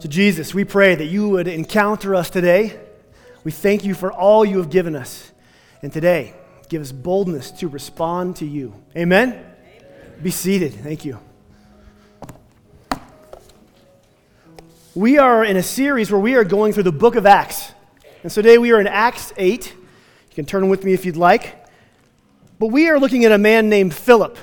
[0.00, 2.78] So, Jesus, we pray that you would encounter us today.
[3.42, 5.32] We thank you for all you have given us.
[5.82, 6.34] And today,
[6.68, 8.74] give us boldness to respond to you.
[8.96, 9.30] Amen?
[9.32, 9.44] Amen.
[10.22, 10.74] Be seated.
[10.74, 11.18] Thank you.
[14.94, 17.72] We are in a series where we are going through the book of Acts.
[18.22, 19.74] And so today we are in Acts 8.
[19.74, 21.66] You can turn with me if you'd like.
[22.58, 24.38] But we are looking at a man named Philip.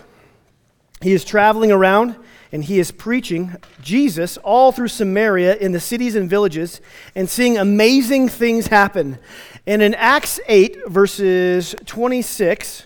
[1.02, 2.16] He is traveling around
[2.52, 6.81] and he is preaching Jesus all through Samaria in the cities and villages
[7.16, 9.17] and seeing amazing things happen.
[9.66, 12.85] And in Acts 8, verses 26,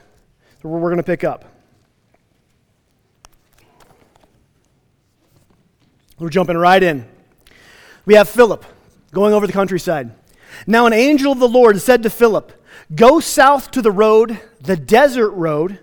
[0.62, 1.46] where we're going to pick up.
[6.20, 7.06] We're jumping right in.
[8.06, 8.66] We have Philip
[9.12, 10.12] going over the countryside.
[10.68, 12.54] Now, an angel of the Lord said to Philip,
[12.94, 15.80] Go south to the road, the desert road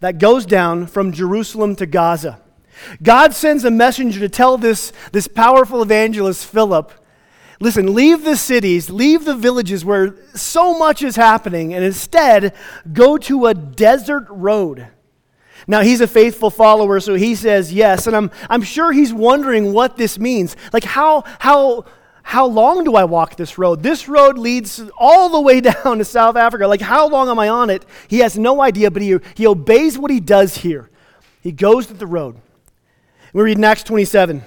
[0.00, 2.40] that goes down from Jerusalem to Gaza.
[3.02, 6.92] God sends a messenger to tell this, this powerful evangelist, Philip,
[7.60, 12.54] listen, leave the cities, leave the villages where so much is happening, and instead
[12.92, 14.88] go to a desert road.
[15.66, 19.72] Now, he's a faithful follower, so he says yes, and I'm, I'm sure he's wondering
[19.72, 20.56] what this means.
[20.72, 21.86] Like, how, how,
[22.22, 23.82] how long do I walk this road?
[23.82, 26.66] This road leads all the way down to South Africa.
[26.66, 27.84] Like, how long am I on it?
[28.08, 30.90] He has no idea, but he, he obeys what he does here.
[31.40, 32.40] He goes to the road.
[33.34, 34.44] We read in Acts 27.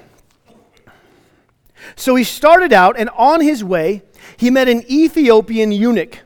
[1.97, 4.01] So he started out, and on his way,
[4.37, 6.19] he met an Ethiopian eunuch,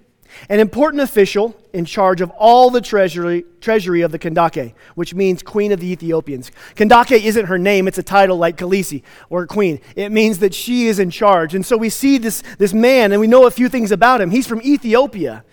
[0.48, 5.42] an important official in charge of all the treasury, treasury of the Kandake, which means
[5.42, 6.52] Queen of the Ethiopians.
[6.76, 9.82] Kandake isn't her name, it's a title like Khaleesi or Queen.
[9.96, 11.56] It means that she is in charge.
[11.56, 14.30] And so we see this, this man, and we know a few things about him.
[14.30, 15.44] He's from Ethiopia.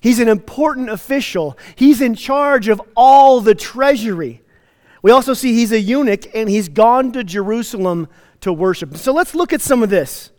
[0.00, 1.58] He's an important official.
[1.74, 4.40] He's in charge of all the treasury.
[5.02, 8.08] We also see he's a eunuch and he's gone to Jerusalem
[8.40, 8.96] to worship.
[8.96, 10.30] So let's look at some of this.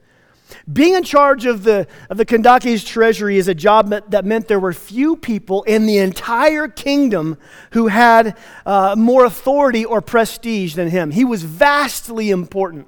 [0.72, 4.59] Being in charge of the, of the Kandake's treasury is a job that meant there
[4.59, 7.38] were few people in the entire kingdom
[7.72, 11.12] who had uh, more authority or prestige than him.
[11.12, 12.88] He was vastly important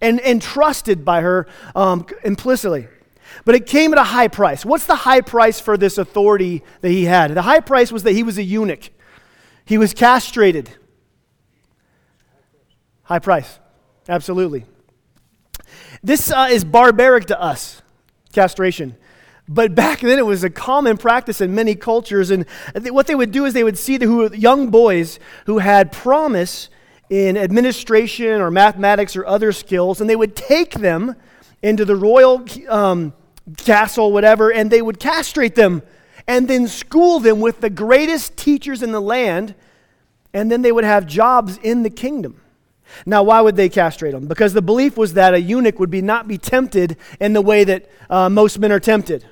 [0.00, 2.88] and, and trusted by her um, implicitly.
[3.44, 4.64] But it came at a high price.
[4.64, 7.34] What's the high price for this authority that he had?
[7.34, 8.90] The high price was that he was a eunuch,
[9.64, 10.70] he was castrated.
[13.08, 13.58] High price.
[14.06, 14.66] Absolutely.
[16.02, 17.80] This uh, is barbaric to us,
[18.34, 18.96] castration.
[19.48, 22.30] But back then, it was a common practice in many cultures.
[22.30, 22.44] And
[22.90, 26.68] what they would do is they would see the young boys who had promise
[27.08, 31.16] in administration or mathematics or other skills, and they would take them
[31.62, 33.14] into the royal um,
[33.56, 35.80] castle, whatever, and they would castrate them
[36.26, 39.54] and then school them with the greatest teachers in the land,
[40.34, 42.38] and then they would have jobs in the kingdom.
[43.06, 44.26] Now, why would they castrate him?
[44.26, 47.64] Because the belief was that a eunuch would be not be tempted in the way
[47.64, 49.24] that uh, most men are tempted.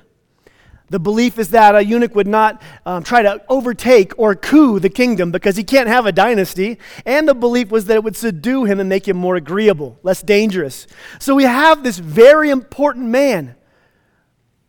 [0.89, 4.89] The belief is that a eunuch would not um, try to overtake or coup the
[4.89, 6.79] kingdom because he can't have a dynasty.
[7.05, 10.21] And the belief was that it would subdue him and make him more agreeable, less
[10.21, 10.87] dangerous.
[11.19, 13.55] So we have this very important man,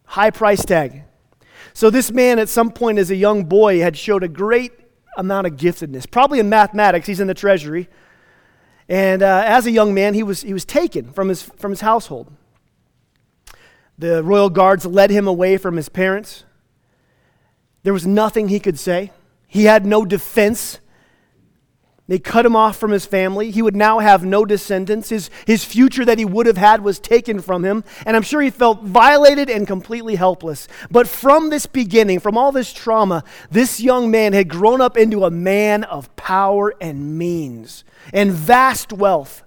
[0.06, 1.04] high price tag.
[1.72, 4.72] So this man, at some point as a young boy, had showed a great
[5.16, 7.06] amount of giftedness, probably in mathematics.
[7.06, 7.88] He's in the treasury.
[8.88, 11.82] And uh, as a young man, he was, he was taken from his, from his
[11.82, 12.32] household.
[13.98, 16.44] The royal guards led him away from his parents.
[17.82, 19.12] There was nothing he could say.
[19.46, 20.78] He had no defense
[22.08, 23.50] they cut him off from his family.
[23.50, 25.10] He would now have no descendants.
[25.10, 27.84] His, his future that he would have had was taken from him.
[28.06, 30.68] And I'm sure he felt violated and completely helpless.
[30.90, 35.24] But from this beginning, from all this trauma, this young man had grown up into
[35.24, 39.44] a man of power and means and vast wealth.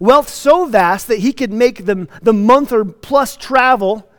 [0.00, 4.10] Wealth so vast that he could make the, the month or plus travel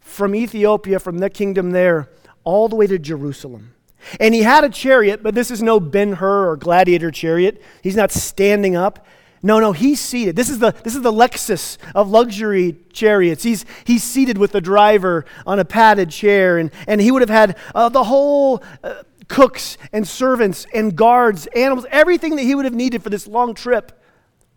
[0.00, 2.10] from Ethiopia, from the kingdom there,
[2.44, 3.74] all the way to Jerusalem.
[4.18, 7.62] And he had a chariot, but this is no Ben Hur or gladiator chariot.
[7.82, 9.06] He's not standing up.
[9.42, 10.36] No, no, he's seated.
[10.36, 13.42] This is the, this is the Lexus of luxury chariots.
[13.42, 17.30] He's, he's seated with the driver on a padded chair, and, and he would have
[17.30, 22.66] had uh, the whole uh, cooks and servants and guards, animals, everything that he would
[22.66, 23.98] have needed for this long trip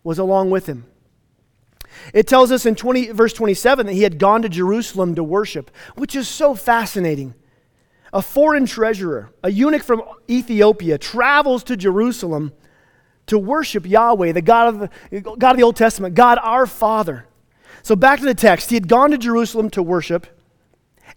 [0.04, 0.86] was along with him.
[2.14, 5.72] It tells us in 20, verse 27 that he had gone to Jerusalem to worship,
[5.96, 7.36] which is so fascinating.
[8.14, 12.54] A foreign treasurer, a eunuch from Ethiopia, travels to Jerusalem
[13.26, 14.80] to worship Yahweh, the God of
[15.12, 17.26] the, God of the Old Testament, God our Father.
[17.82, 18.70] So back to the text.
[18.70, 20.28] He had gone to Jerusalem to worship,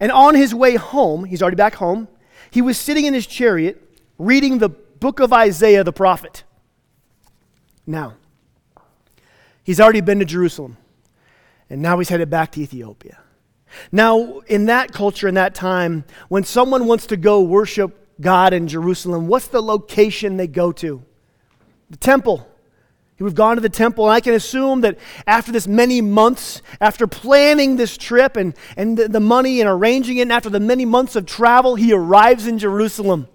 [0.00, 2.08] and on his way home, he's already back home,
[2.50, 3.82] he was sitting in his chariot
[4.18, 6.42] reading the book of Isaiah the prophet.
[7.86, 8.14] Now,
[9.66, 10.76] He's already been to Jerusalem,
[11.68, 13.18] and now he's headed back to Ethiopia.
[13.92, 18.68] Now, in that culture, in that time, when someone wants to go worship God in
[18.68, 21.02] Jerusalem, what's the location they go to?
[21.90, 22.46] The temple.
[23.18, 27.06] We've gone to the temple, and I can assume that after this many months, after
[27.06, 30.84] planning this trip and, and the, the money and arranging it, and after the many
[30.84, 33.28] months of travel, he arrives in Jerusalem.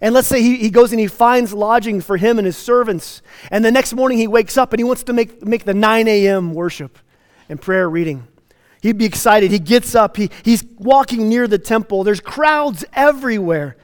[0.00, 3.20] And let's say he, he goes and he finds lodging for him and his servants.
[3.50, 6.08] And the next morning he wakes up and he wants to make, make the 9
[6.08, 6.54] a.m.
[6.54, 6.98] worship
[7.50, 8.26] and prayer reading.
[8.80, 9.50] He'd be excited.
[9.50, 12.02] He gets up, he, he's walking near the temple.
[12.02, 13.76] There's crowds everywhere.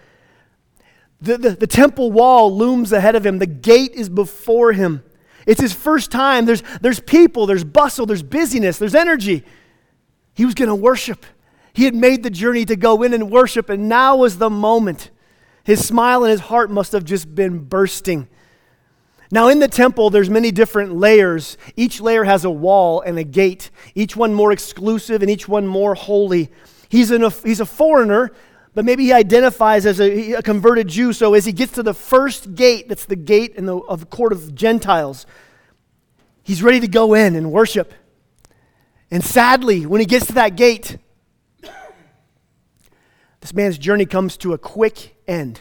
[1.21, 5.03] The, the, the temple wall looms ahead of him, the gate is before him.
[5.47, 6.45] It's his first time.
[6.45, 9.45] There's, there's people, there's bustle, there's busyness, there's energy.
[10.35, 11.25] He was going to worship.
[11.73, 15.11] He had made the journey to go in and worship, and now was the moment.
[15.63, 18.29] His smile and his heart must have just been bursting.
[19.31, 21.59] Now, in the temple, there's many different layers.
[21.75, 25.67] Each layer has a wall and a gate, each one more exclusive and each one
[25.67, 26.51] more holy.
[26.89, 28.31] He's, an, he's a foreigner,
[28.75, 31.13] but maybe he identifies as a, a, converted Jew.
[31.13, 34.07] So as he gets to the first gate, that's the gate in the, of the
[34.07, 35.27] court of Gentiles,
[36.43, 37.93] he's ready to go in and worship.
[39.11, 40.99] And sadly, when he gets to that gate,
[43.41, 45.61] this man's journey comes to a quick end.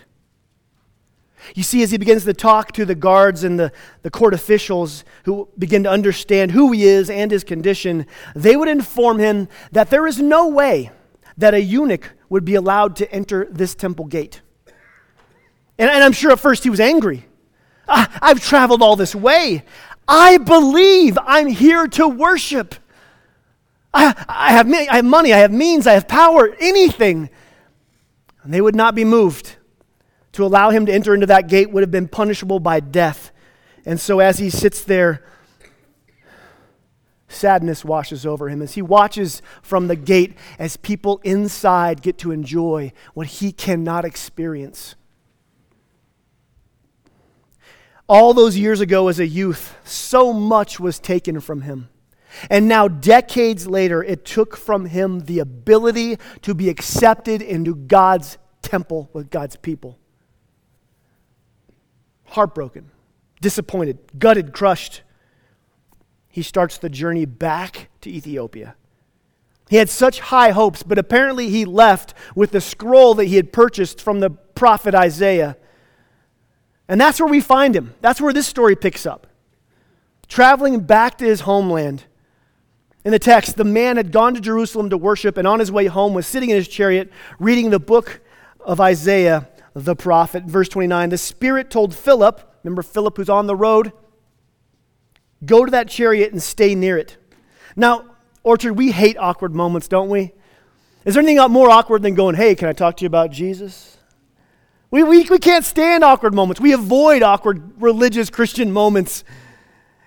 [1.54, 3.72] You see, as he begins to talk to the guards and the,
[4.02, 8.68] the court officials who begin to understand who he is and his condition, they would
[8.68, 10.92] inform him that there is no way
[11.38, 14.42] that a eunuch would be allowed to enter this temple gate.
[15.78, 17.26] And, and I'm sure at first he was angry.
[17.88, 19.64] Ah, I've traveled all this way.
[20.08, 22.76] I believe I'm here to worship.
[23.94, 27.30] I, I, have, I have money, I have means, I have power, anything.
[28.44, 29.56] And they would not be moved.
[30.36, 33.32] To allow him to enter into that gate would have been punishable by death.
[33.86, 35.24] And so as he sits there,
[37.30, 42.32] sadness washes over him as he watches from the gate as people inside get to
[42.32, 44.96] enjoy what he cannot experience.
[48.10, 51.88] All those years ago as a youth, so much was taken from him.
[52.50, 58.38] And now, decades later, it took from him the ability to be accepted into God's
[58.62, 59.98] temple with God's people.
[62.26, 62.92] Heartbroken,
[63.42, 65.02] disappointed, gutted, crushed
[66.36, 68.76] he starts the journey back to Ethiopia.
[69.70, 73.54] He had such high hopes, but apparently he left with the scroll that he had
[73.54, 75.56] purchased from the prophet Isaiah.
[76.90, 77.94] And that's where we find him.
[78.02, 79.28] That's where this story picks up.
[80.28, 82.04] Traveling back to his homeland.
[83.06, 85.86] In the text, the man had gone to Jerusalem to worship and on his way
[85.86, 88.20] home was sitting in his chariot reading the book
[88.60, 90.46] of Isaiah the prophet.
[90.46, 93.92] Verse 29 The Spirit told Philip, remember Philip who's on the road?
[95.46, 97.18] Go to that chariot and stay near it.
[97.76, 98.06] Now,
[98.42, 100.32] Orchard, we hate awkward moments, don't we?
[101.04, 103.98] Is there anything more awkward than going, hey, can I talk to you about Jesus?
[104.90, 106.62] We, we, we can't stand awkward moments.
[106.62, 109.24] We avoid awkward religious Christian moments.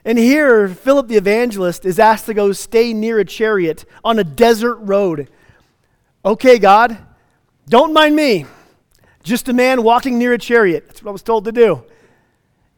[0.05, 4.25] And here, Philip the evangelist is asked to go stay near a chariot on a
[4.25, 5.29] desert road.
[6.25, 6.97] Okay, God,
[7.69, 8.47] don't mind me.
[9.29, 10.85] Just a man walking near a chariot.
[10.87, 11.85] That's what I was told to do.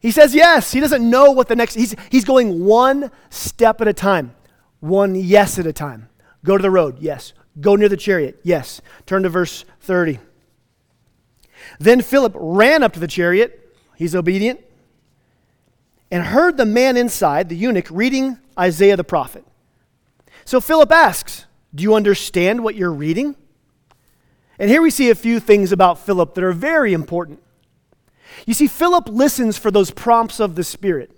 [0.01, 0.73] He says yes.
[0.73, 4.35] He doesn't know what the next, he's, he's going one step at a time,
[4.81, 6.09] one yes at a time.
[6.43, 7.31] Go to the road, yes.
[7.61, 8.81] Go near the chariot, yes.
[9.05, 10.19] Turn to verse 30.
[11.79, 14.59] Then Philip ran up to the chariot, he's obedient,
[16.11, 19.45] and heard the man inside, the eunuch, reading Isaiah the prophet.
[20.43, 23.37] So Philip asks, Do you understand what you're reading?
[24.61, 27.41] And here we see a few things about Philip that are very important.
[28.45, 31.09] You see, Philip listens for those prompts of the Spirit.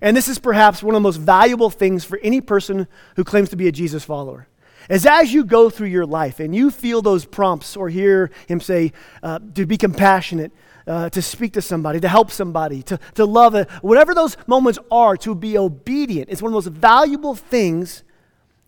[0.00, 2.86] And this is perhaps one of the most valuable things for any person
[3.16, 4.46] who claims to be a Jesus follower.
[4.88, 8.60] As as you go through your life and you feel those prompts or hear him
[8.60, 8.92] say
[9.24, 10.52] uh, to be compassionate,
[10.86, 14.78] uh, to speak to somebody, to help somebody, to, to love, it, whatever those moments
[14.92, 18.04] are, to be obedient It's one of the most valuable things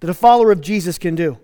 [0.01, 1.39] that a follower of Jesus can do.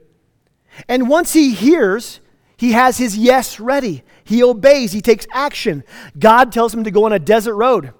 [0.89, 2.21] And once he hears,
[2.57, 4.03] he has his yes ready.
[4.25, 5.83] He obeys, he takes action.
[6.19, 7.93] God tells him to go on a desert road.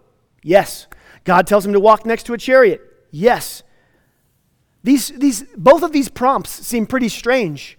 [0.43, 0.87] Yes.
[1.25, 2.81] God tells him to walk next to a chariot.
[3.11, 3.62] Yes.
[4.83, 7.79] These, these, both of these prompts seem pretty strange.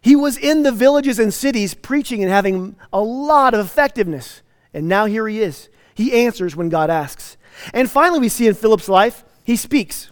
[0.00, 4.42] He was in the villages and cities preaching and having a lot of effectiveness.
[4.74, 5.70] And now here he is.
[5.94, 7.36] He answers when God asks.
[7.72, 10.10] And finally, we see in Philip's life, he speaks.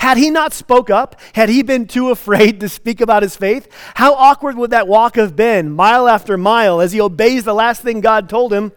[0.00, 3.68] Had he not spoke up, had he been too afraid to speak about his faith,
[3.94, 7.82] how awkward would that walk have been, mile after mile, as he obeys the last
[7.82, 8.72] thing God told him,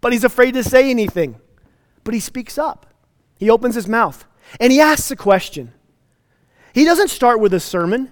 [0.00, 1.36] but he's afraid to say anything.
[2.04, 2.86] But he speaks up.
[3.38, 4.24] He opens his mouth
[4.58, 5.74] and he asks a question.
[6.72, 8.10] He doesn't start with a sermon,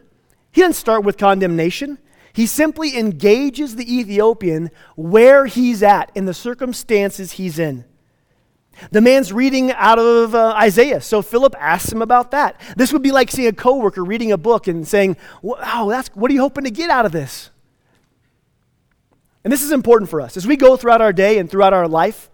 [0.52, 1.96] he doesn't start with condemnation.
[2.34, 7.86] He simply engages the Ethiopian where he's at in the circumstances he's in.
[8.90, 12.60] The man's reading out of uh, Isaiah, so Philip asks him about that.
[12.76, 16.30] This would be like seeing a coworker reading a book and saying, "Wow, that's what
[16.30, 17.50] are you hoping to get out of this?"
[19.44, 21.86] And this is important for us as we go throughout our day and throughout our
[21.86, 22.30] life.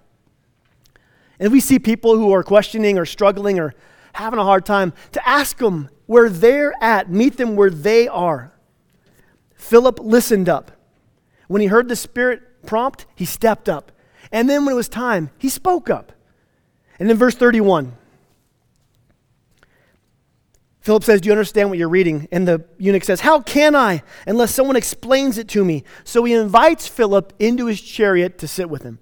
[1.40, 3.74] And we see people who are questioning or struggling or
[4.12, 8.52] having a hard time to ask them where they're at, meet them where they are.
[9.54, 10.72] Philip listened up.
[11.48, 13.92] When he heard the Spirit prompt, he stepped up.
[14.30, 16.12] And then when it was time, he spoke up.
[17.00, 17.96] And then verse 31.
[20.80, 22.28] Philip says, Do you understand what you're reading?
[22.30, 25.82] And the eunuch says, How can I unless someone explains it to me?
[26.04, 28.98] So he invites Philip into his chariot to sit with him.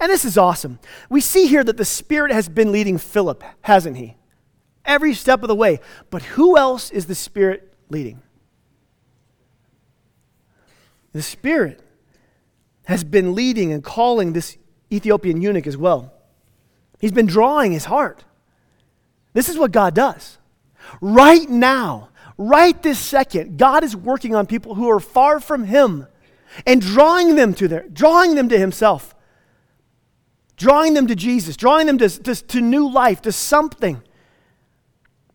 [0.00, 0.80] And this is awesome.
[1.08, 4.16] We see here that the Spirit has been leading Philip, hasn't he?
[4.84, 5.80] Every step of the way.
[6.10, 8.22] But who else is the Spirit leading?
[11.12, 11.82] The Spirit
[12.86, 14.58] has been leading and calling this
[14.92, 16.17] Ethiopian eunuch as well.
[16.98, 18.24] He's been drawing his heart.
[19.32, 20.38] This is what God does.
[21.00, 26.06] Right now, right this second, God is working on people who are far from Him
[26.66, 29.14] and drawing them to their, drawing them to Himself,
[30.56, 34.02] drawing them to Jesus, drawing them to, to, to new life, to something.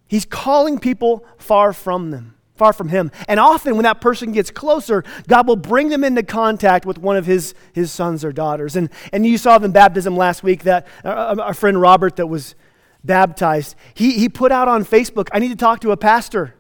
[0.08, 3.12] He's calling people far from them far from him.
[3.28, 7.18] And often, when that person gets closer, God will bring them into contact with one
[7.18, 8.76] of his, his sons or daughters.
[8.76, 12.56] And, and you saw in baptism last week that uh, our friend Robert, that was
[13.04, 16.56] baptized, he, he put out on Facebook, I need to talk to a pastor.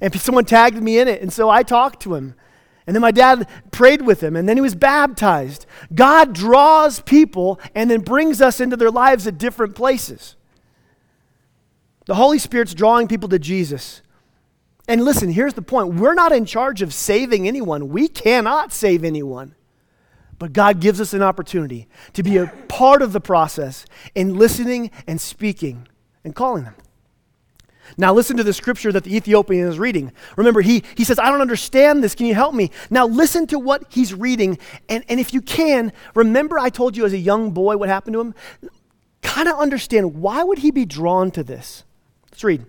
[0.00, 1.22] And someone tagged me in it.
[1.22, 2.34] And so I talked to him.
[2.86, 5.64] And then my dad prayed with him, and then he was baptized.
[5.94, 10.36] God draws people and then brings us into their lives at different places.
[12.04, 14.02] The Holy Spirit's drawing people to Jesus.
[14.86, 19.04] And listen, here's the point we're not in charge of saving anyone, we cannot save
[19.04, 19.54] anyone.
[20.38, 24.90] But God gives us an opportunity to be a part of the process in listening
[25.06, 25.86] and speaking
[26.24, 26.74] and calling them.
[27.96, 30.10] Now, listen to the scripture that the Ethiopian is reading.
[30.36, 32.14] Remember, he, he says, I don't understand this.
[32.14, 32.70] Can you help me?
[32.90, 34.58] Now, listen to what he's reading.
[34.88, 38.14] And, and if you can, remember I told you as a young boy what happened
[38.14, 38.34] to him?
[39.22, 41.84] Kind of understand why would he be drawn to this?
[42.30, 42.64] Let's read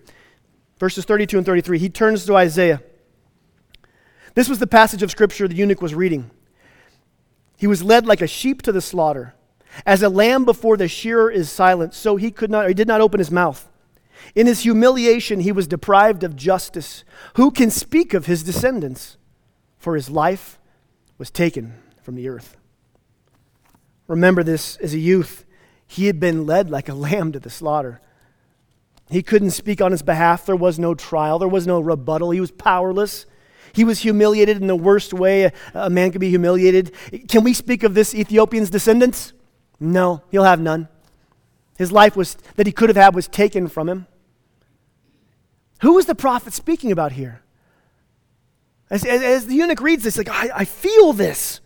[0.79, 1.79] verses 32 and 33.
[1.79, 2.81] He turns to Isaiah.
[4.33, 6.29] This was the passage of scripture the eunuch was reading.
[7.57, 9.33] He was led like a sheep to the slaughter.
[9.85, 13.01] As a lamb before the shearer is silent, so he could not, he did not
[13.01, 13.69] open his mouth.
[14.33, 17.03] In his humiliation, he was deprived of justice.
[17.35, 19.17] Who can speak of his descendants?
[19.77, 20.59] For his life
[21.17, 22.57] was taken from the earth.
[24.07, 25.45] Remember this as a youth.
[25.87, 28.01] He had been led like a lamb to the slaughter.
[29.09, 30.45] He couldn't speak on his behalf.
[30.45, 32.31] There was no trial, there was no rebuttal.
[32.31, 33.25] He was powerless.
[33.73, 36.93] He was humiliated in the worst way a, man could be humiliated.
[37.27, 39.33] Can we speak of this Ethiopian's descendants?
[39.81, 40.87] No, he'll have none.
[41.77, 44.07] His life was that he could have had was taken from him.
[45.81, 47.41] Who was the prophet speaking about here?
[48.89, 51.59] As, as, as the eunuch reads this, like, I, I feel this.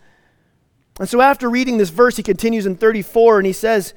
[0.98, 3.94] And so after reading this verse, he continues in 34 and he says,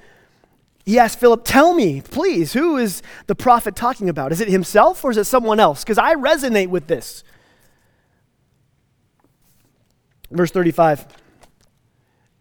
[0.85, 4.31] he asked Philip, Tell me, please, who is the prophet talking about?
[4.31, 5.83] Is it himself or is it someone else?
[5.83, 7.23] Because I resonate with this.
[10.29, 11.07] Verse 35.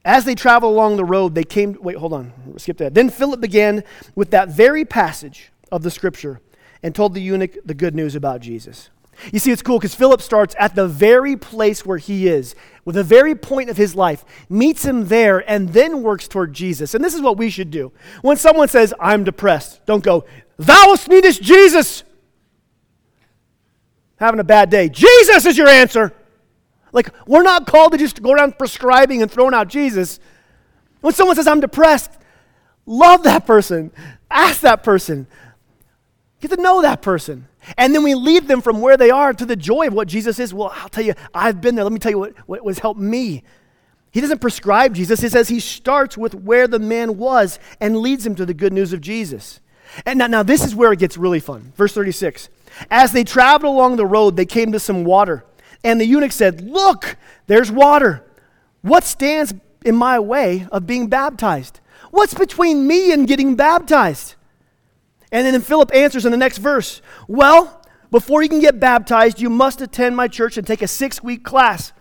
[0.05, 1.77] As they traveled along the road, they came.
[1.81, 2.33] Wait, hold on.
[2.57, 2.95] Skip that.
[2.95, 3.85] Then Philip began
[4.17, 6.41] with that very passage of the scripture
[6.83, 8.91] and told the eunuch the good news about Jesus.
[9.33, 12.55] You see, it's cool because Philip starts at the very place where he is,
[12.85, 16.95] with the very point of his life, meets him there, and then works toward Jesus.
[16.95, 17.93] And this is what we should do.
[18.23, 20.25] When someone says, I'm depressed, don't go,
[20.59, 22.05] Thou needest Jesus.
[24.17, 24.89] Having a bad day.
[24.89, 26.13] Jesus is your answer.
[26.93, 30.21] Like, we're not called to just go around prescribing and throwing out Jesus.
[31.01, 32.13] When someone says, I'm depressed,
[32.87, 33.91] love that person.
[34.31, 35.27] Ask that person.
[36.43, 37.47] Get to know that person.
[37.79, 40.41] And then we lead them from where they are to the joy of what Jesus
[40.41, 40.53] is.
[40.53, 41.85] Well, I'll tell you, I've been there.
[41.85, 43.45] Let me tell you what, what has helped me.
[44.11, 45.21] He doesn't prescribe Jesus.
[45.21, 48.73] He says he starts with where the man was and leads him to the good
[48.73, 49.61] news of Jesus.
[50.05, 51.73] And now, now this is where it gets really fun.
[51.77, 52.49] Verse 36.
[52.91, 55.45] As they traveled along the road, they came to some water.
[55.85, 58.25] And the eunuch said, Look, there's water.
[58.81, 61.79] What stands in my way of being baptized?
[62.11, 64.35] What's between me and getting baptized?
[65.33, 69.51] And then Philip answers in the next verse Well, before you can get baptized, you
[69.51, 71.93] must attend my church and take a six week class.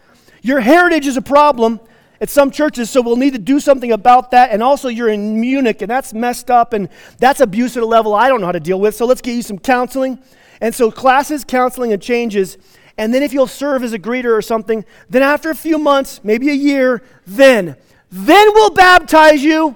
[0.44, 1.80] Your heritage is a problem,
[2.22, 4.52] at some churches, so we'll need to do something about that.
[4.52, 8.14] And also, you're a eunuch, and that's messed up, and that's abuse at a level
[8.14, 8.96] I don't know how to deal with.
[8.96, 10.20] So let's get you some counseling.
[10.62, 12.60] And so, classes, counseling, and changes.
[12.96, 16.22] And then, if you'll serve as a greeter or something, then after a few months,
[16.24, 17.76] maybe a year, then,
[18.12, 19.76] then we'll baptize you.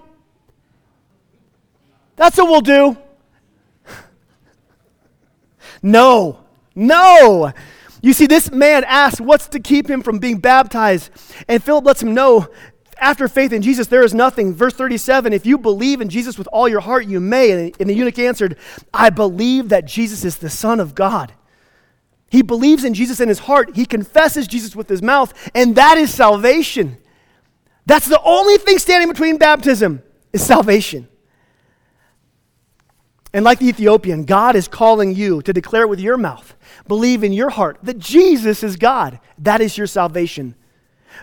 [2.15, 2.95] That's what we'll do.
[5.85, 6.39] No,
[6.73, 7.53] no.
[8.01, 11.11] You see, this man asks what's to keep him from being baptized.
[11.47, 12.47] And Philip lets him know
[12.97, 14.55] after faith in Jesus, there is nothing.
[14.55, 17.71] Verse 37 if you believe in Jesus with all your heart, you may.
[17.79, 18.57] And the eunuch answered,
[18.93, 21.33] I believe that Jesus is the Son of God.
[22.31, 25.99] He believes in Jesus in his heart, he confesses Jesus with his mouth, and that
[25.99, 26.97] is salvation.
[27.85, 30.01] That's the only thing standing between baptism
[30.33, 31.07] is salvation.
[33.35, 36.55] And like the Ethiopian, God is calling you to declare it with your mouth.
[36.87, 39.19] Believe in your heart that Jesus is God.
[39.39, 40.55] That is your salvation.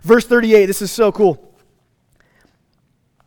[0.02, 1.57] Verse 38, this is so cool.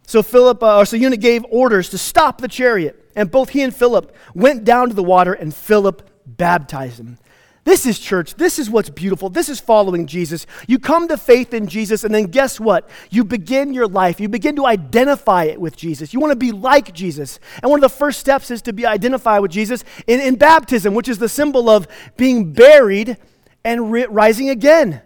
[0.06, 3.64] So Philip, uh, or so eunuch gave orders to stop the chariot, and both he
[3.64, 7.18] and Philip went down to the water, and Philip baptized him.
[7.66, 8.36] This is church.
[8.36, 9.28] This is what's beautiful.
[9.28, 10.46] This is following Jesus.
[10.68, 12.88] You come to faith in Jesus, and then guess what?
[13.10, 14.20] You begin your life.
[14.20, 16.14] You begin to identify it with Jesus.
[16.14, 17.40] You want to be like Jesus.
[17.64, 20.94] And one of the first steps is to be identified with Jesus in, in baptism,
[20.94, 23.18] which is the symbol of being buried
[23.64, 25.02] and ri- rising again.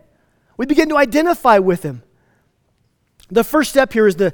[0.58, 2.04] We begin to identify with him.
[3.32, 4.34] The first step here is to,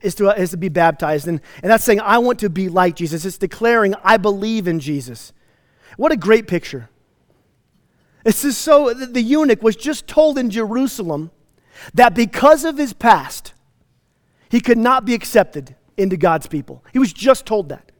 [0.00, 2.94] is to, is to be baptized, and, and that's saying, I want to be like
[2.94, 3.24] Jesus.
[3.24, 5.32] It's declaring, I believe in Jesus.
[5.96, 6.88] What a great picture.
[8.24, 11.30] This is so, the eunuch was just told in Jerusalem
[11.92, 13.52] that because of his past,
[14.48, 16.84] he could not be accepted into God's people.
[16.92, 17.92] He was just told that.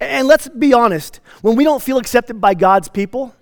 [0.00, 3.34] And let's be honest, when we don't feel accepted by God's people,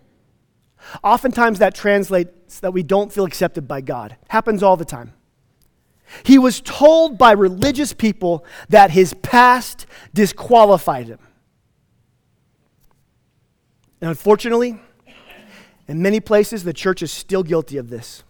[1.02, 4.16] oftentimes that translates that we don't feel accepted by God.
[4.28, 5.14] Happens all the time.
[6.24, 11.20] He was told by religious people that his past disqualified him.
[14.00, 14.80] And unfortunately,
[15.90, 18.22] in many places, the church is still guilty of this.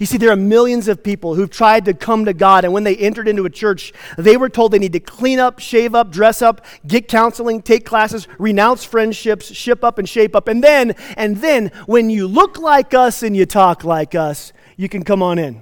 [0.00, 2.84] You see, there are millions of people who've tried to come to God, and when
[2.84, 6.10] they entered into a church, they were told they need to clean up, shave up,
[6.10, 10.48] dress up, get counseling, take classes, renounce friendships, ship up and shape up.
[10.48, 14.88] And then, and then, when you look like us and you talk like us, you
[14.88, 15.60] can come on in.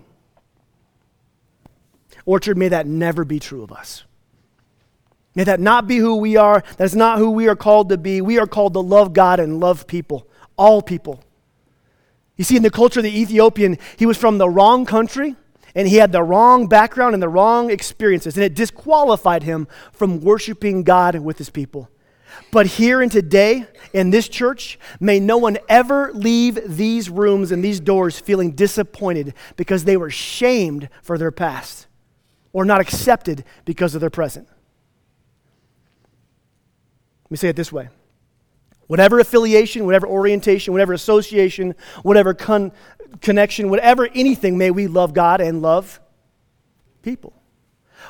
[2.27, 4.05] Orchard, may that never be true of us.
[5.35, 6.63] May that not be who we are.
[6.77, 8.21] That's not who we are called to be.
[8.21, 10.29] We are called to love God and love people
[10.61, 11.25] all people.
[12.37, 15.35] You see, in the culture of the Ethiopian, he was from the wrong country
[15.75, 20.21] and he had the wrong background and the wrong experiences, and it disqualified him from
[20.21, 21.89] worshiping God with his people.
[22.51, 27.65] But here and today, in this church, may no one ever leave these rooms and
[27.65, 31.87] these doors feeling disappointed because they were shamed for their past
[32.53, 34.49] or not accepted because of their present.
[37.25, 37.89] Let me say it this way
[38.91, 42.73] Whatever affiliation, whatever orientation, whatever association, whatever con-
[43.21, 46.01] connection, whatever anything, may we love God and love
[47.01, 47.33] people.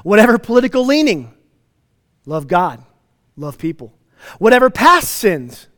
[0.04, 1.34] Whatever political leaning,
[2.24, 2.82] love God,
[3.36, 3.92] love people.
[4.38, 5.68] Whatever past sins,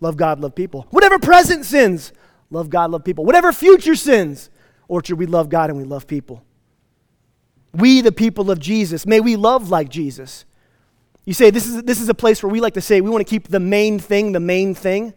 [0.00, 0.88] love God, love people.
[0.90, 2.10] Whatever present sins,
[2.50, 3.24] love God, love people.
[3.24, 4.50] Whatever future sins,
[4.88, 6.42] Orchard, we love God and we love people.
[7.72, 10.44] We, the people of Jesus, may we love like Jesus.
[11.28, 13.20] You say, this is, this is a place where we like to say we want
[13.20, 15.12] to keep the main thing the main thing.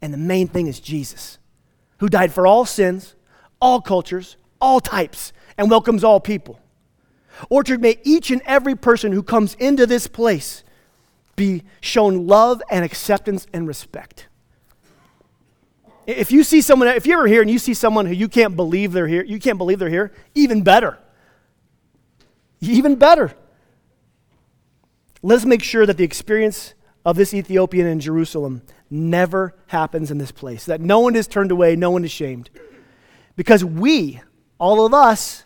[0.00, 1.38] And the main thing is Jesus,
[1.98, 3.14] who died for all sins,
[3.60, 6.58] all cultures, all types, and welcomes all people.
[7.50, 10.64] Orchard, may each and every person who comes into this place
[11.36, 14.28] be shown love and acceptance and respect.
[16.06, 18.56] If you see someone, if you're ever here and you see someone who you can't
[18.56, 20.96] believe they're here, you can't believe they're here, even better.
[22.62, 23.34] Even better.
[25.22, 30.32] Let's make sure that the experience of this Ethiopian in Jerusalem never happens in this
[30.32, 32.50] place, that no one is turned away, no one is shamed.
[33.36, 34.20] Because we,
[34.58, 35.44] all of us,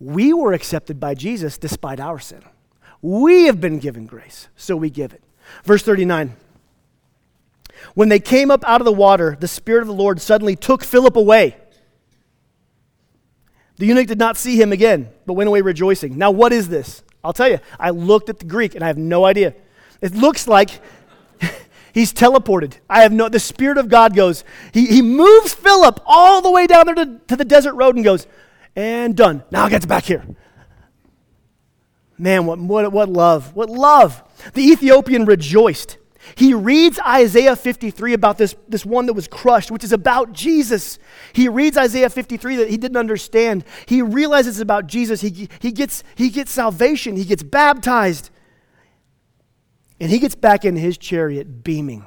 [0.00, 2.42] we were accepted by Jesus despite our sin.
[3.02, 5.22] We have been given grace, so we give it.
[5.64, 6.34] Verse 39.
[7.94, 10.82] When they came up out of the water, the Spirit of the Lord suddenly took
[10.82, 11.56] Philip away.
[13.76, 16.16] The eunuch did not see him again, but went away rejoicing.
[16.16, 17.02] Now, what is this?
[17.26, 19.52] I'll tell you, I looked at the Greek and I have no idea.
[20.00, 20.70] It looks like
[21.92, 22.78] he's teleported.
[22.88, 26.68] I have no, the Spirit of God goes, he, he moves Philip all the way
[26.68, 28.28] down there to, to the desert road and goes,
[28.76, 29.42] and done.
[29.50, 30.24] Now get back here.
[32.16, 33.56] Man, what, what, what love.
[33.56, 34.22] What love.
[34.54, 35.98] The Ethiopian rejoiced.
[36.34, 40.98] He reads Isaiah 53 about this, this one that was crushed, which is about Jesus.
[41.32, 43.64] He reads Isaiah 53 that he didn't understand.
[43.86, 45.20] He realizes it's about Jesus.
[45.20, 47.16] He, he, gets, he gets salvation.
[47.16, 48.30] He gets baptized.
[50.00, 52.04] And he gets back in his chariot beaming.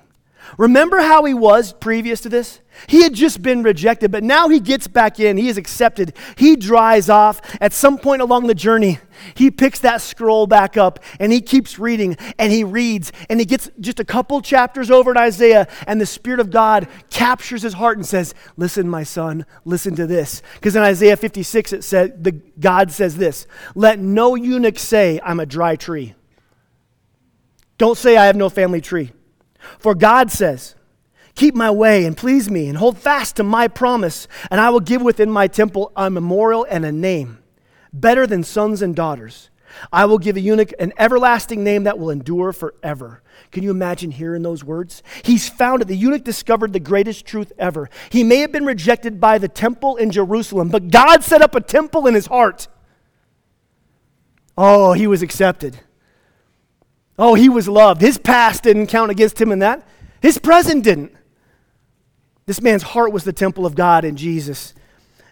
[0.57, 2.59] Remember how he was previous to this?
[2.87, 5.37] He had just been rejected, but now he gets back in.
[5.37, 6.15] He is accepted.
[6.37, 7.41] He dries off.
[7.59, 8.99] At some point along the journey,
[9.35, 13.45] he picks that scroll back up and he keeps reading and he reads and he
[13.45, 17.73] gets just a couple chapters over in Isaiah and the Spirit of God captures his
[17.73, 20.41] heart and says, Listen, my son, listen to this.
[20.55, 25.39] Because in Isaiah 56, it said, the, God says this Let no eunuch say, I'm
[25.39, 26.15] a dry tree.
[27.77, 29.11] Don't say, I have no family tree.
[29.77, 30.75] For God says,
[31.35, 34.79] Keep my way and please me, and hold fast to my promise, and I will
[34.79, 37.39] give within my temple a memorial and a name,
[37.93, 39.49] better than sons and daughters.
[39.91, 43.21] I will give a eunuch an everlasting name that will endure forever.
[43.51, 45.03] Can you imagine hearing those words?
[45.23, 45.87] He's found it.
[45.87, 47.89] The eunuch discovered the greatest truth ever.
[48.09, 51.61] He may have been rejected by the temple in Jerusalem, but God set up a
[51.61, 52.67] temple in his heart.
[54.57, 55.79] Oh, he was accepted.
[57.19, 57.99] Oh, he was loved.
[57.99, 59.85] His past didn't count against him in that,
[60.21, 61.13] his present didn't.
[62.45, 64.73] This man's heart was the temple of God in Jesus.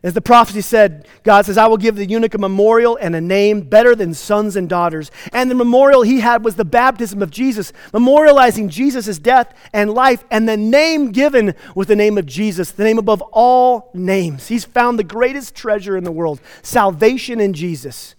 [0.03, 3.21] As the prophecy said, God says, I will give the eunuch a memorial and a
[3.21, 5.09] name better than sons and daughters.
[5.33, 10.23] And the memorial he had was the baptism of Jesus, memorializing Jesus' death and life,
[10.29, 14.47] and the name given with the name of Jesus, the name above all names.
[14.47, 18.13] He's found the greatest treasure in the world salvation in Jesus.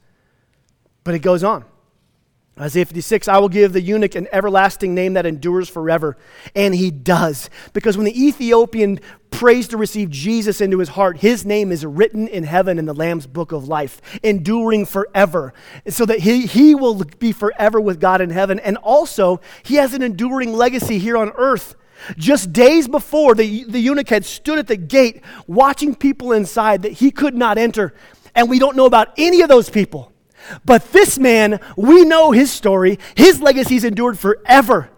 [1.04, 1.64] But it goes on.
[2.60, 6.16] Isaiah 56, I will give the eunuch an everlasting name that endures forever.
[6.56, 7.50] And he does.
[7.72, 8.98] Because when the Ethiopian
[9.30, 12.94] prays to receive Jesus into his heart, his name is written in heaven in the
[12.94, 15.52] Lamb's book of life, enduring forever.
[15.88, 18.58] So that he, he will be forever with God in heaven.
[18.58, 21.76] And also, he has an enduring legacy here on earth.
[22.16, 26.92] Just days before, the, the eunuch had stood at the gate watching people inside that
[26.92, 27.94] he could not enter.
[28.34, 30.12] And we don't know about any of those people.
[30.64, 32.98] But this man, we know his story.
[33.16, 34.90] His legacy's endured forever.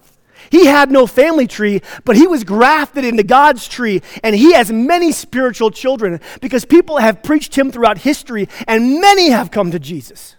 [0.50, 4.72] He had no family tree, but he was grafted into God's tree, and he has
[4.72, 9.78] many spiritual children because people have preached him throughout history, and many have come to
[9.78, 10.34] Jesus.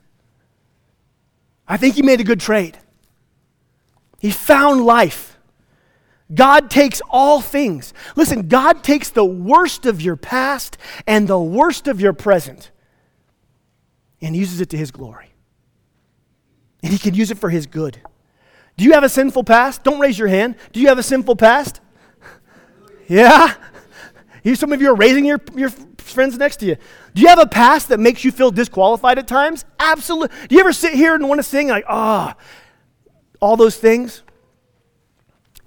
[1.66, 2.78] I think he made a good trade.
[4.20, 5.40] He found life.
[6.34, 7.94] God takes all things.
[8.16, 12.72] Listen, God takes the worst of your past and the worst of your present
[14.22, 15.34] and uses it to his glory.
[16.84, 18.00] And he can use it for his good.
[18.78, 19.84] Do you have a sinful past?
[19.84, 20.56] Don't raise your hand.
[20.72, 21.82] Do you have a sinful past?
[23.08, 23.54] Yeah?
[24.44, 26.78] You, some of you are raising your, your friends next to you.
[27.14, 29.66] Do you have a past that makes you feel disqualified at times?
[29.80, 30.36] Absolutely.
[30.48, 34.24] Do you ever sit here and want to sing like, ah, oh, all those things?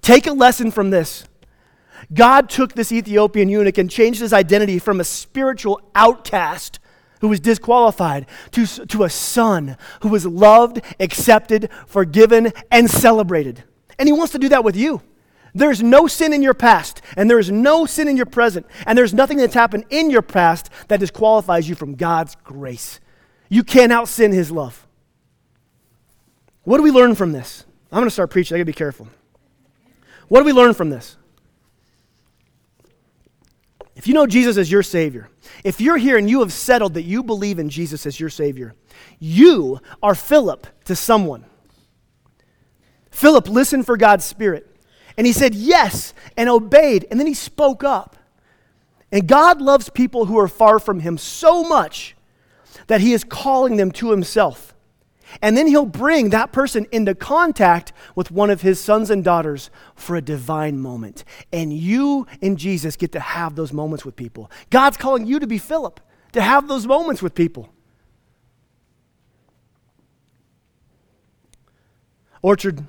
[0.01, 1.27] Take a lesson from this.
[2.13, 6.79] God took this Ethiopian eunuch and changed his identity from a spiritual outcast
[7.21, 13.63] who was disqualified, to, to a son who was loved, accepted, forgiven, and celebrated.
[13.97, 15.01] And he wants to do that with you.
[15.53, 19.13] There's no sin in your past, and there's no sin in your present, and there's
[19.13, 22.99] nothing that's happened in your past that disqualifies you from God's grace.
[23.47, 24.85] You can't out sin his love.
[26.63, 27.65] What do we learn from this?
[27.91, 28.55] I'm going to start preaching.
[28.55, 29.07] I got to be careful.
[30.27, 31.15] What do we learn from this?
[33.95, 35.29] If you know Jesus as your Savior,
[35.63, 38.75] if you're here and you have settled that you believe in Jesus as your Savior,
[39.19, 41.45] you are Philip to someone.
[43.09, 44.69] Philip listened for God's Spirit,
[45.17, 48.17] and he said yes and obeyed, and then he spoke up.
[49.15, 52.17] And God loves people who are far from Him so much
[52.87, 54.74] that He is calling them to Himself.
[55.41, 59.69] And then he'll bring that person into contact with one of his sons and daughters
[59.95, 61.23] for a divine moment.
[61.51, 64.51] And you and Jesus get to have those moments with people.
[64.69, 65.99] God's calling you to be Philip,
[66.33, 67.69] to have those moments with people.
[72.41, 72.83] Orchard,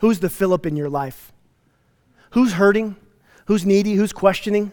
[0.00, 1.32] who's the Philip in your life?
[2.32, 2.96] Who's hurting?
[3.46, 3.94] Who's needy?
[3.94, 4.72] Who's questioning?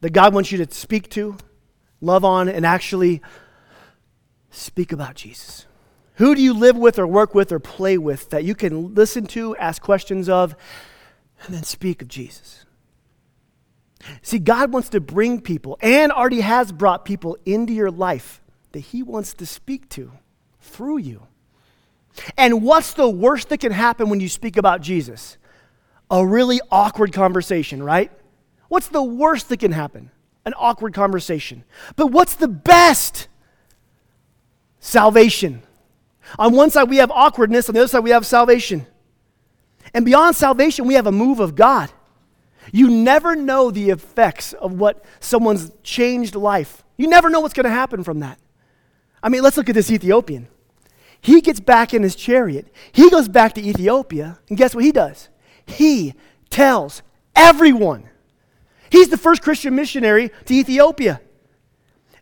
[0.00, 1.36] That God wants you to speak to,
[2.00, 3.20] love on, and actually
[4.54, 5.66] Speak about Jesus.
[6.14, 9.26] Who do you live with or work with or play with that you can listen
[9.26, 10.54] to, ask questions of,
[11.42, 12.64] and then speak of Jesus?
[14.22, 18.78] See, God wants to bring people and already has brought people into your life that
[18.78, 20.12] He wants to speak to
[20.60, 21.26] through you.
[22.38, 25.36] And what's the worst that can happen when you speak about Jesus?
[26.12, 28.12] A really awkward conversation, right?
[28.68, 30.12] What's the worst that can happen?
[30.44, 31.64] An awkward conversation.
[31.96, 33.26] But what's the best?
[34.84, 35.62] Salvation.
[36.38, 38.86] On one side, we have awkwardness, on the other side, we have salvation.
[39.94, 41.90] And beyond salvation, we have a move of God.
[42.70, 46.84] You never know the effects of what someone's changed life.
[46.96, 48.38] You never know what's going to happen from that.
[49.22, 50.48] I mean, let's look at this Ethiopian.
[51.20, 52.70] He gets back in his chariot.
[52.92, 55.30] He goes back to Ethiopia, and guess what he does?
[55.66, 56.14] He
[56.50, 57.02] tells
[57.34, 58.10] everyone.
[58.90, 61.22] He's the first Christian missionary to Ethiopia.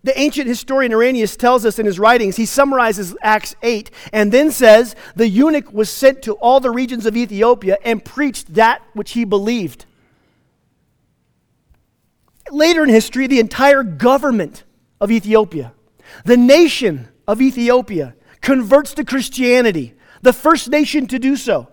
[0.05, 4.51] The ancient historian Irenaeus tells us in his writings, he summarizes Acts 8 and then
[4.51, 9.13] says, The eunuch was sent to all the regions of Ethiopia and preached that which
[9.13, 9.87] he believed.
[12.51, 14.65] Later in history, the entire government
[15.01, 15.73] of Ethiopia,
[16.25, 21.69] the nation of Ethiopia, converts to Christianity, the first nation to do so.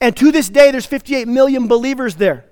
[0.00, 2.46] And to this day, there's 58 million believers there.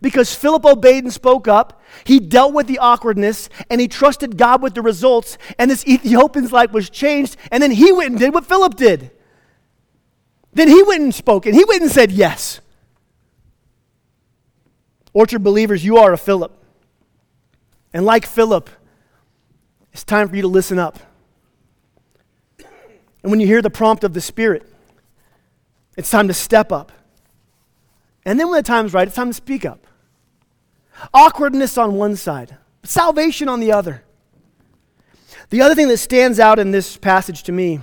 [0.00, 4.62] Because Philip obeyed and spoke up, he dealt with the awkwardness and he trusted God
[4.62, 8.34] with the results, and this Ethiopian's life was changed, and then he went and did
[8.34, 9.10] what Philip did.
[10.52, 12.60] Then he went and spoke, and he went and said yes.
[15.12, 16.52] Orchard believers, you are a Philip.
[17.92, 18.68] And like Philip,
[19.92, 20.98] it's time for you to listen up.
[23.22, 24.70] And when you hear the prompt of the Spirit,
[25.96, 26.92] it's time to step up.
[28.26, 29.85] And then when the time's right, it's time to speak up.
[31.12, 34.02] Awkwardness on one side, salvation on the other.
[35.50, 37.80] The other thing that stands out in this passage to me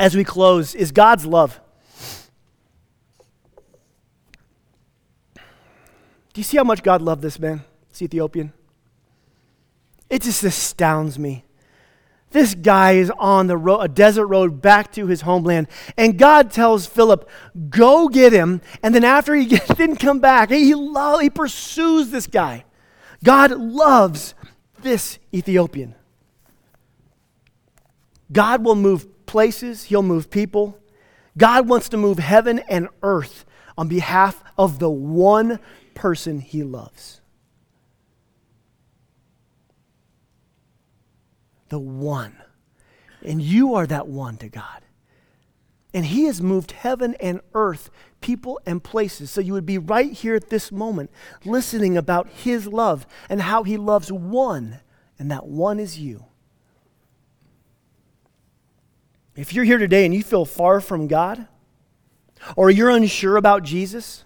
[0.00, 1.60] as we close is God's love.
[5.34, 8.52] Do you see how much God loved this man, this Ethiopian?
[10.08, 11.44] It just astounds me.
[12.32, 15.68] This guy is on the road, a desert road back to his homeland.
[15.96, 17.28] And God tells Philip,
[17.70, 18.60] go get him.
[18.82, 22.64] And then after he didn't come back, he, lo- he pursues this guy.
[23.22, 24.34] God loves
[24.82, 25.94] this Ethiopian.
[28.32, 30.78] God will move places, he'll move people.
[31.38, 33.44] God wants to move heaven and earth
[33.78, 35.58] on behalf of the one
[35.94, 37.21] person he loves.
[41.72, 42.36] The one.
[43.24, 44.82] And you are that one to God.
[45.94, 47.88] And He has moved heaven and earth,
[48.20, 49.30] people and places.
[49.30, 51.10] So you would be right here at this moment
[51.46, 54.80] listening about His love and how He loves one,
[55.18, 56.26] and that one is you.
[59.34, 61.48] If you're here today and you feel far from God,
[62.54, 64.24] or you're unsure about Jesus,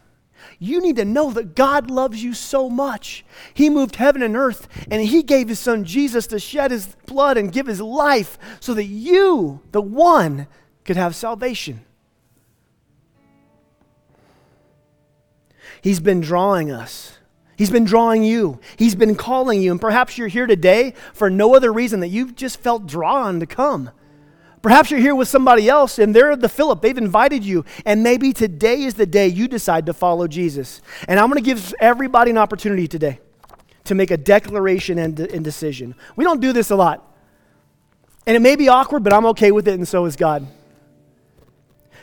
[0.59, 3.25] you need to know that God loves you so much.
[3.55, 7.37] He moved heaven and earth, and He gave His Son Jesus to shed His blood
[7.37, 10.47] and give His life so that you, the one,
[10.85, 11.85] could have salvation.
[15.83, 17.19] He's been drawing us.
[17.57, 18.61] He's been drawing you.
[18.77, 19.71] He's been calling you.
[19.71, 23.47] And perhaps you're here today for no other reason that you've just felt drawn to
[23.47, 23.91] come.
[24.67, 26.83] Perhaps you're here with somebody else and they're the Philip.
[26.83, 27.65] They've invited you.
[27.85, 30.83] And maybe today is the day you decide to follow Jesus.
[31.07, 33.21] And I'm going to give everybody an opportunity today
[33.85, 35.95] to make a declaration and, and decision.
[36.17, 37.17] We don't do this a lot.
[38.27, 40.45] And it may be awkward, but I'm okay with it, and so is God.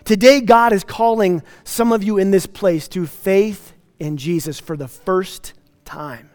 [0.05, 4.77] Today, God is calling some of you in this place to faith in Jesus for
[4.77, 5.51] the first
[5.83, 6.29] time.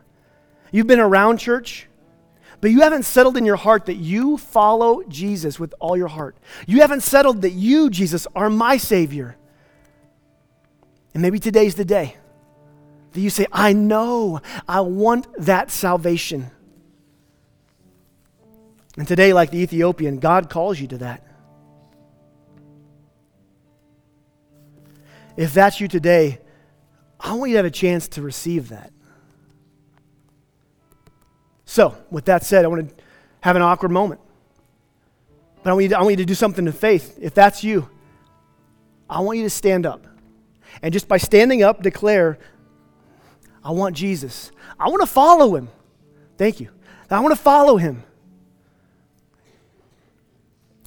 [0.72, 1.87] You've been around church,
[2.60, 6.36] but you haven't settled in your heart that you follow Jesus with all your heart.
[6.66, 9.36] You haven't settled that you, Jesus, are my Savior.
[11.14, 12.16] And maybe today's the day
[13.12, 16.50] that you say, I know, I want that salvation.
[18.96, 21.24] And today, like the Ethiopian, God calls you to that.
[25.36, 26.40] If that's you today,
[27.20, 28.92] I want you to have a chance to receive that.
[31.78, 33.04] So, with that said, I want to
[33.40, 34.20] have an awkward moment.
[35.62, 37.16] But I want, you to, I want you to do something in faith.
[37.22, 37.88] If that's you,
[39.08, 40.04] I want you to stand up.
[40.82, 42.40] And just by standing up, declare,
[43.62, 44.50] I want Jesus.
[44.76, 45.68] I want to follow him.
[46.36, 46.70] Thank you.
[47.08, 48.02] I want to follow him.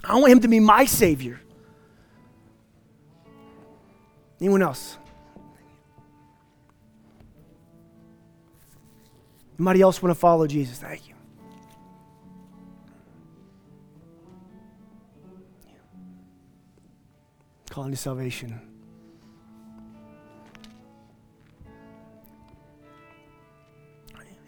[0.03, 1.39] I want him to be my Savior.
[4.41, 4.97] Anyone else?
[9.61, 10.79] Anybody else want to follow Jesus?
[10.79, 11.13] Thank you.
[17.69, 18.59] Calling to salvation.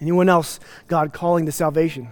[0.01, 2.09] Anyone else, God calling to salvation?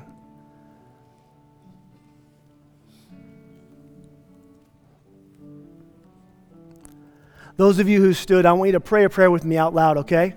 [7.58, 9.74] Those of you who stood, I want you to pray a prayer with me out
[9.74, 10.36] loud, okay?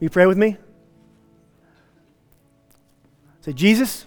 [0.00, 0.56] You pray with me?
[3.42, 4.06] Say, Jesus,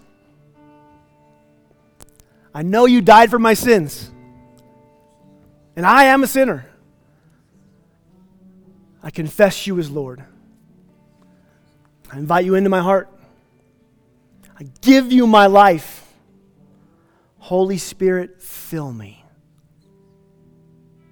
[2.54, 4.12] I know you died for my sins.
[5.76, 6.66] And I am a sinner.
[9.02, 10.24] I confess you as Lord.
[12.12, 13.10] I invite you into my heart.
[14.58, 16.08] I give you my life.
[17.40, 19.26] Holy Spirit, fill me.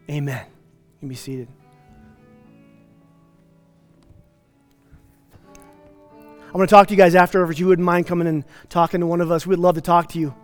[0.10, 0.46] Amen.
[0.46, 1.48] You can be seated.
[6.52, 9.00] I'm going to talk to you guys after, if you wouldn't mind coming and talking
[9.00, 9.48] to one of us.
[9.48, 10.36] We'd love to talk to you.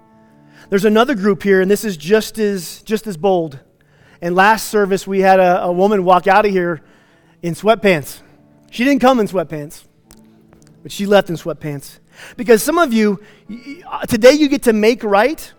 [0.69, 3.59] There's another group here, and this is just as, just as bold.
[4.21, 6.81] And last service, we had a, a woman walk out of here
[7.41, 8.21] in sweatpants.
[8.71, 9.83] She didn't come in sweatpants,
[10.81, 11.99] but she left in sweatpants.
[12.37, 13.19] Because some of you,
[13.85, 15.53] uh, today you get to make right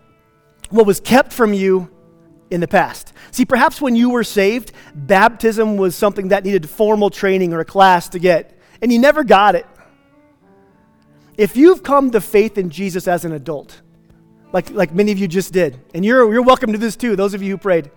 [0.70, 1.90] what was kept from you
[2.50, 3.12] in the past.
[3.32, 7.66] See, perhaps when you were saved, baptism was something that needed formal training or a
[7.66, 9.66] class to get, and you never got it.
[11.38, 13.80] If you've come to faith in Jesus as an adult,
[14.52, 17.32] like, like many of you just did, and you're, you're welcome to this too, those
[17.32, 17.92] of you who prayed.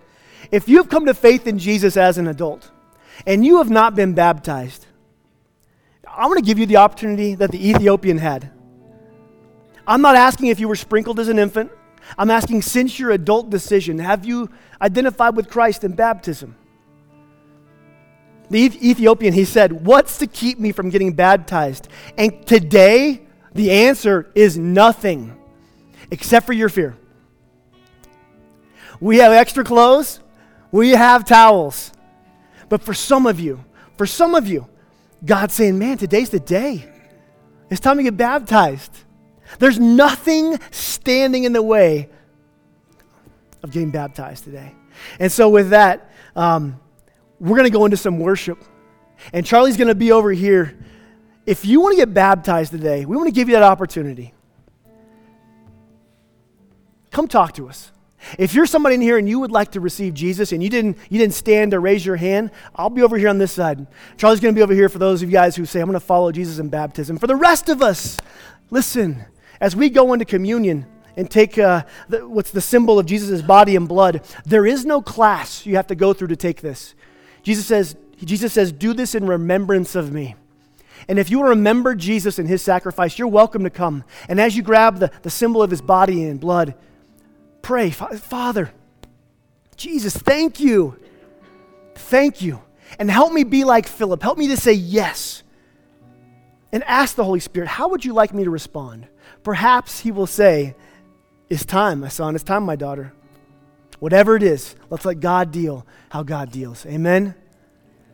[0.52, 2.70] If you've come to faith in Jesus as an adult,
[3.26, 4.86] and you have not been baptized,
[6.06, 8.52] I'm going to give you the opportunity that the Ethiopian had.
[9.88, 11.72] I'm not asking if you were sprinkled as an infant.
[12.16, 14.50] I'm asking, since your adult decision, have you
[14.80, 16.54] identified with Christ in baptism?
[18.50, 21.88] The Ethiopian, he said, What's to keep me from getting baptized?
[22.18, 23.22] And today,
[23.54, 25.36] the answer is nothing
[26.10, 26.96] except for your fear.
[29.00, 30.20] We have extra clothes,
[30.70, 31.92] we have towels.
[32.68, 33.62] But for some of you,
[33.98, 34.66] for some of you,
[35.24, 36.88] God's saying, Man, today's the day.
[37.70, 38.96] It's time to get baptized.
[39.58, 42.08] There's nothing standing in the way
[43.62, 44.74] of getting baptized today.
[45.18, 46.80] And so, with that, um,
[47.38, 48.62] we're going to go into some worship.
[49.32, 50.78] And Charlie's going to be over here.
[51.44, 54.32] If you want to get baptized today, we want to give you that opportunity.
[57.10, 57.90] Come talk to us.
[58.38, 60.96] If you're somebody in here and you would like to receive Jesus and you didn't,
[61.10, 63.86] you didn't stand or raise your hand, I'll be over here on this side.
[64.16, 65.94] Charlie's going to be over here for those of you guys who say, I'm going
[65.94, 67.18] to follow Jesus in baptism.
[67.18, 68.18] For the rest of us,
[68.70, 69.24] listen,
[69.60, 73.74] as we go into communion and take uh, the, what's the symbol of Jesus' body
[73.74, 76.94] and blood, there is no class you have to go through to take this.
[77.42, 80.36] Jesus says, Jesus says, Do this in remembrance of me.
[81.08, 84.04] And if you remember Jesus and his sacrifice, you're welcome to come.
[84.28, 86.74] And as you grab the, the symbol of his body and blood,
[87.60, 88.72] pray, Father,
[89.76, 90.98] Jesus, thank you.
[91.94, 92.62] Thank you.
[92.98, 94.22] And help me be like Philip.
[94.22, 95.42] Help me to say yes.
[96.72, 99.06] And ask the Holy Spirit, how would you like me to respond?
[99.42, 100.74] Perhaps he will say,
[101.50, 102.34] It's time, my son.
[102.34, 103.12] It's time, my daughter.
[103.98, 106.86] Whatever it is, let's let God deal how God deals.
[106.86, 107.34] Amen?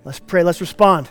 [0.05, 0.43] Let's pray.
[0.43, 1.09] Let's respond.